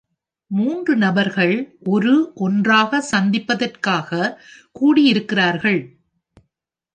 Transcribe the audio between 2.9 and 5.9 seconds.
சந்திப்பதற்காக கூடியிருக்கிறார்கள்.